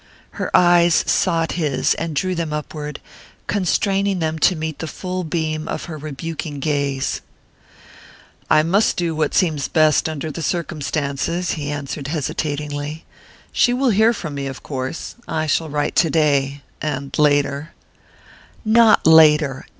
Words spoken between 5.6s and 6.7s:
of her rebuking